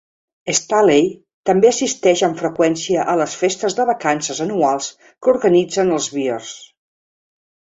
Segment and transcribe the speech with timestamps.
[0.59, 1.03] Staley
[1.49, 6.57] també assisteix amb freqüència a les festes de vacances anuals que organitzen els Bears.